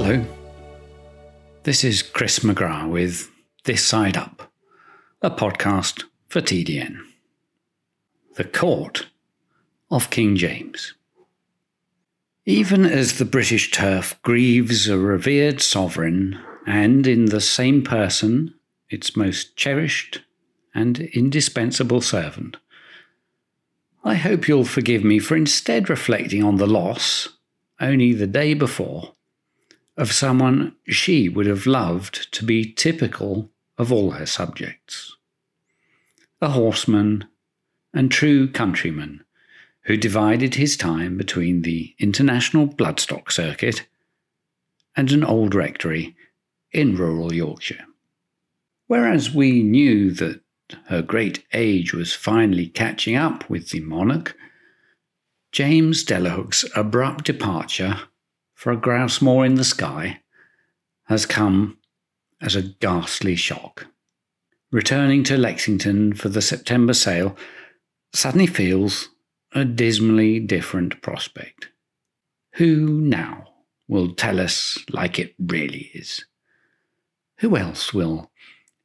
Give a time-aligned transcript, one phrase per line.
[0.00, 0.24] Hello.
[1.64, 3.32] This is Chris McGrath with
[3.64, 4.52] This Side Up,
[5.22, 7.00] a podcast for TDN.
[8.36, 9.08] The Court
[9.90, 10.94] of King James.
[12.46, 18.54] Even as the British turf grieves a revered sovereign, and in the same person
[18.88, 20.22] its most cherished
[20.76, 22.56] and indispensable servant,
[24.04, 27.30] I hope you'll forgive me for instead reflecting on the loss,
[27.80, 29.14] only the day before,
[29.98, 35.16] of someone she would have loved to be typical of all her subjects.
[36.40, 37.26] A horseman
[37.92, 39.24] and true countryman
[39.82, 43.86] who divided his time between the international bloodstock circuit
[44.94, 46.14] and an old rectory
[46.72, 47.84] in rural Yorkshire.
[48.86, 50.40] Whereas we knew that
[50.86, 54.36] her great age was finally catching up with the monarch,
[55.50, 58.00] James Delahooke's abrupt departure
[58.58, 60.18] for a grouse moor in the sky
[61.04, 61.78] has come
[62.40, 63.86] as a ghastly shock.
[64.72, 67.36] Returning to Lexington for the September sale
[68.12, 69.10] suddenly feels
[69.52, 71.68] a dismally different prospect.
[72.54, 73.46] Who now
[73.86, 76.24] will tell us like it really is?
[77.38, 78.28] Who else will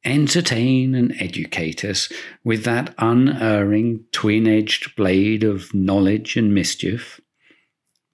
[0.04, 2.12] entertain and educate us
[2.44, 7.20] with that unerring twin edged blade of knowledge and mischief,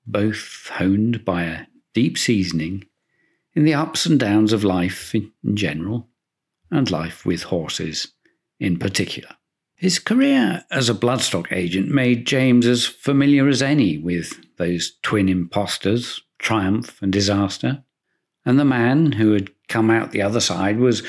[0.06, 2.84] both honed by a deep seasoning
[3.54, 6.08] in the ups and downs of life in general,
[6.70, 8.12] and life with horses
[8.58, 9.30] in particular.
[9.74, 15.28] His career as a bloodstock agent made James as familiar as any with those twin
[15.28, 17.82] impostors, triumph and disaster.
[18.44, 21.02] And the man who had come out the other side was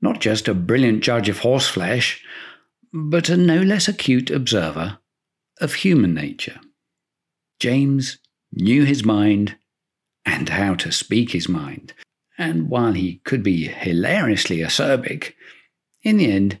[0.00, 2.20] not just a brilliant judge of horseflesh,
[2.92, 4.98] but a no less acute observer
[5.60, 6.60] of human nature.
[7.58, 8.18] James
[8.52, 9.56] knew his mind
[10.24, 11.92] and how to speak his mind,
[12.38, 15.34] and while he could be hilariously acerbic,
[16.02, 16.58] in the end,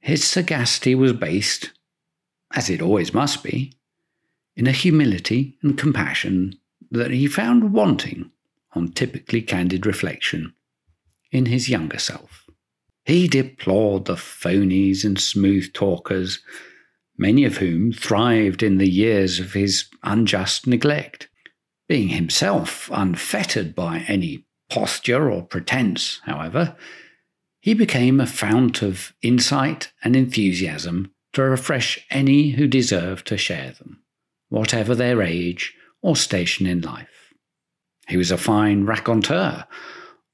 [0.00, 1.70] his sagacity was based,
[2.54, 3.72] as it always must be,
[4.56, 6.58] in a humility and compassion
[6.90, 8.30] that he found wanting
[8.72, 10.54] on typically candid reflection
[11.32, 12.44] in his younger self.
[13.04, 16.40] He deplored the phonies and smooth talkers,
[17.18, 21.28] many of whom thrived in the years of his unjust neglect.
[21.88, 26.76] Being himself unfettered by any posture or pretense, however,
[27.60, 33.72] he became a fount of insight and enthusiasm to refresh any who deserved to share
[33.72, 34.02] them,
[34.48, 37.34] whatever their age or station in life.
[38.08, 39.66] He was a fine raconteur,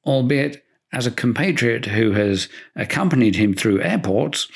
[0.04, 4.48] albeit as a compatriot who has accompanied him through airports,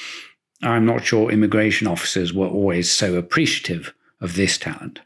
[0.62, 5.00] I'm not sure immigration officers were always so appreciative of this talent.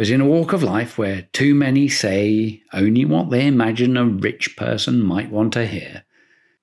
[0.00, 4.06] But in a walk of life where too many say only what they imagine a
[4.06, 6.04] rich person might want to hear,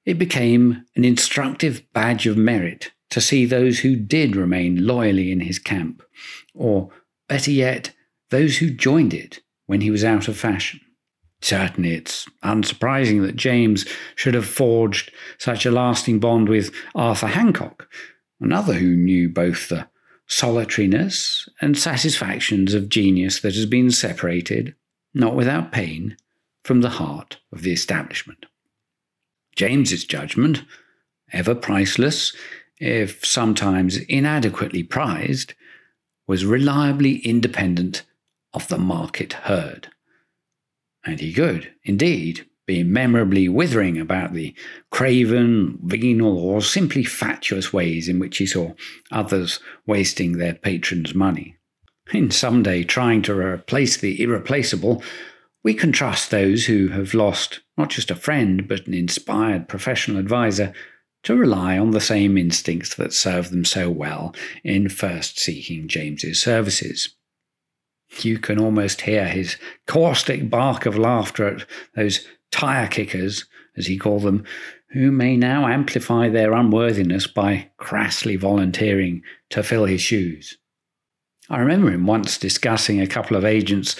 [0.05, 5.41] it became an instructive badge of merit to see those who did remain loyally in
[5.41, 6.01] his camp,
[6.55, 6.89] or
[7.29, 7.93] better yet,
[8.31, 10.79] those who joined it when he was out of fashion.
[11.39, 17.87] Certainly, it's unsurprising that James should have forged such a lasting bond with Arthur Hancock,
[18.41, 19.87] another who knew both the
[20.27, 24.75] solitariness and satisfactions of genius that has been separated,
[25.13, 26.17] not without pain,
[26.63, 28.45] from the heart of the establishment.
[29.55, 30.63] James's judgment,
[31.31, 32.35] ever priceless,
[32.79, 35.53] if sometimes inadequately prized,
[36.27, 38.03] was reliably independent
[38.53, 39.89] of the market herd.
[41.05, 44.53] And he could, indeed, be memorably withering about the
[44.91, 48.73] craven, venal, or simply fatuous ways in which he saw
[49.09, 51.55] others wasting their patrons' money.
[52.13, 55.01] In some day trying to replace the irreplaceable,
[55.63, 60.19] we can trust those who have lost not just a friend, but an inspired professional
[60.19, 60.73] adviser
[61.23, 66.41] to rely on the same instincts that served them so well in first seeking James's
[66.41, 67.15] services.
[68.21, 71.65] You can almost hear his caustic bark of laughter at
[71.95, 72.25] those
[72.57, 73.45] tire kickers,
[73.77, 74.43] as he called them,
[74.89, 80.57] who may now amplify their unworthiness by crassly volunteering to fill his shoes.
[81.49, 83.95] I remember him once discussing a couple of agents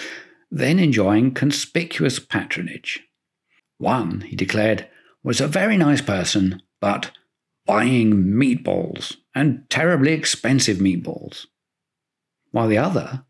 [0.50, 3.01] then enjoying conspicuous patronage.
[3.77, 4.88] One, he declared,
[5.24, 7.12] was a very nice person, but
[7.65, 11.45] buying meatballs, and terribly expensive meatballs.
[12.51, 13.25] While the other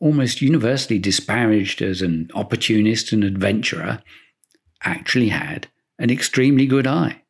[0.00, 4.02] almost universally disparaged as an opportunist and adventurer,
[4.84, 7.22] actually had an extremely good eye.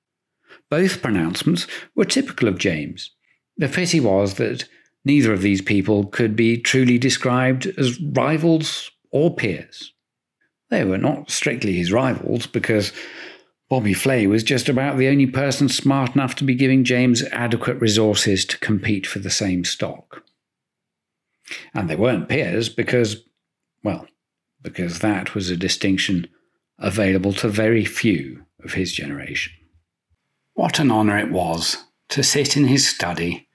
[0.71, 3.11] Both pronouncements were typical of James.
[3.57, 4.65] The pity was that
[5.05, 9.93] neither of these people could be truly described as rivals or peers.
[10.71, 12.93] They were not strictly his rivals because
[13.69, 17.81] Bobby Flay was just about the only person smart enough to be giving James adequate
[17.81, 20.25] resources to compete for the same stock.
[21.75, 23.23] And they weren't peers because,
[23.83, 24.07] well,
[24.63, 26.27] because that was a distinction
[26.79, 29.53] available to very few of his generation.
[30.55, 33.49] What an honour it was to sit in his study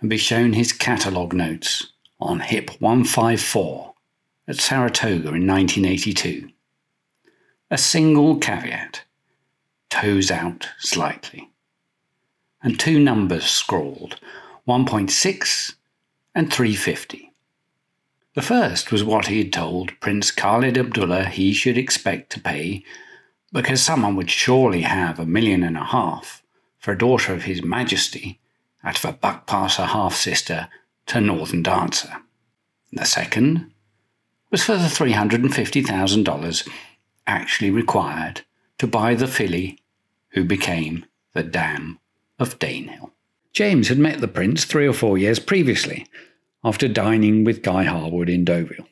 [0.00, 3.94] and be shown his catalogue notes on HIP 154
[4.46, 6.50] at Saratoga in 1982.
[7.70, 9.04] A single caveat
[9.90, 11.50] toes out slightly,
[12.62, 14.20] and two numbers scrawled
[14.68, 15.74] 1.6
[16.34, 17.23] and 350.
[18.34, 22.84] The first was what he had told Prince Khalid Abdullah he should expect to pay
[23.52, 26.42] because someone would surely have a million and a half
[26.78, 28.40] for a daughter of His Majesty
[28.82, 30.68] out of a Buckpasser half sister
[31.06, 32.12] to Northern Dancer.
[32.92, 33.72] The second
[34.50, 36.68] was for the $350,000
[37.28, 38.42] actually required
[38.78, 39.78] to buy the filly
[40.30, 42.00] who became the Dam
[42.40, 43.12] of Danehill.
[43.52, 46.06] James had met the prince three or four years previously,
[46.64, 48.88] after dining with Guy Harwood in Deauville.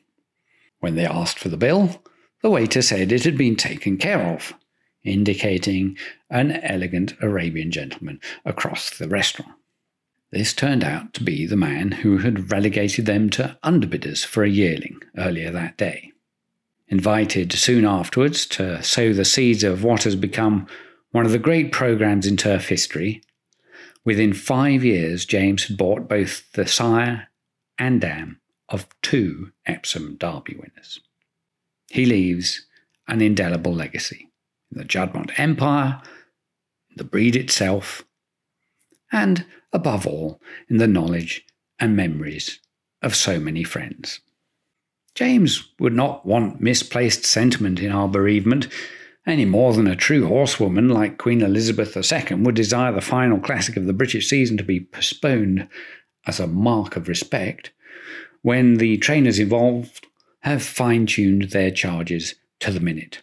[0.79, 2.03] When they asked for the bill,
[2.41, 4.53] the waiter said it had been taken care of,
[5.03, 5.97] indicating
[6.29, 9.53] an elegant Arabian gentleman across the restaurant.
[10.31, 14.49] This turned out to be the man who had relegated them to underbidders for a
[14.49, 16.11] yearling earlier that day.
[16.87, 20.67] Invited soon afterwards to sow the seeds of what has become
[21.11, 23.21] one of the great programs in turf history,
[24.03, 27.29] within five years, James had bought both the sire
[27.77, 28.39] and dam
[28.69, 30.99] of two Epsom Derby winners.
[31.89, 32.65] He leaves
[33.07, 34.29] an indelible legacy
[34.71, 36.01] in the Juddmonte Empire,
[36.95, 38.03] the breed itself,
[39.11, 41.45] and, above all, in the knowledge
[41.79, 42.59] and memories
[43.01, 44.21] of so many friends.
[45.15, 48.67] James would not want misplaced sentiment in our bereavement
[49.25, 53.77] any more than a true horsewoman like Queen Elizabeth II would desire the final classic
[53.77, 55.67] of the British season to be postponed
[56.25, 57.71] as a mark of respect
[58.41, 60.05] when the trainers involved
[60.41, 63.21] have fine tuned their charges to the minute.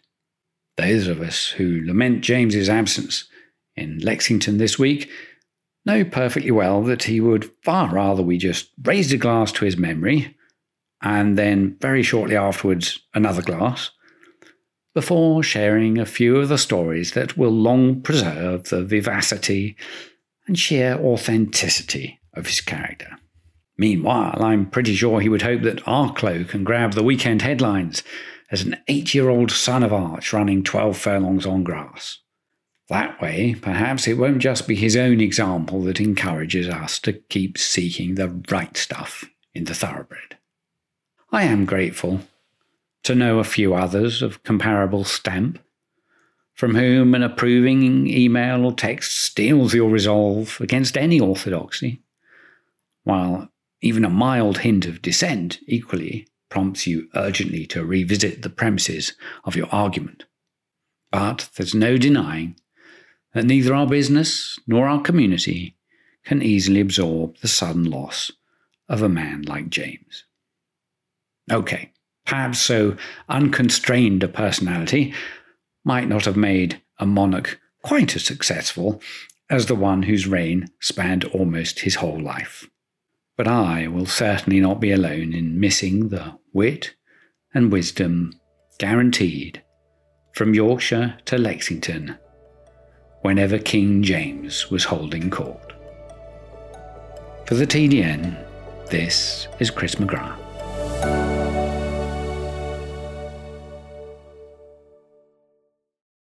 [0.77, 3.25] Those of us who lament James's absence
[3.77, 5.11] in Lexington this week
[5.85, 9.77] know perfectly well that he would far rather we just raised a glass to his
[9.77, 10.37] memory
[11.03, 13.91] and then very shortly afterwards another glass
[14.95, 19.77] before sharing a few of the stories that will long preserve the vivacity
[20.47, 23.19] and sheer authenticity of his character.
[23.77, 28.03] Meanwhile, I'm pretty sure he would hope that Arklow can grab the weekend headlines
[28.51, 32.19] as an eight year old son of Arch running 12 furlongs on grass.
[32.91, 37.57] That way, perhaps it won't just be his own example that encourages us to keep
[37.57, 39.25] seeking the right stuff
[39.55, 40.37] in the thoroughbred.
[41.31, 42.21] I am grateful
[43.05, 45.61] to know a few others of comparable stamp,
[46.53, 52.03] from whom an approving email or text steals your resolve against any orthodoxy,
[53.11, 53.49] while
[53.83, 59.57] even a mild hint of dissent equally prompts you urgently to revisit the premises of
[59.57, 60.27] your argument.
[61.11, 62.55] But there's no denying
[63.35, 65.77] that neither our business nor our community
[66.25, 68.31] can easily absorb the sudden loss
[68.89, 70.25] of a man like James.
[71.51, 71.93] Okay,
[72.25, 72.97] perhaps so
[73.29, 75.13] unconstrained a personality
[75.85, 79.03] might not have made a monarch quite as successful
[79.49, 82.71] as the one whose reign spanned almost his whole life.
[83.41, 86.95] But I will certainly not be alone in missing the wit
[87.55, 88.35] and wisdom
[88.79, 89.63] guaranteed
[90.35, 92.19] from Yorkshire to Lexington
[93.23, 95.73] whenever King James was holding court.
[97.47, 98.37] For the TDN,
[98.91, 100.50] this is Chris McGrath.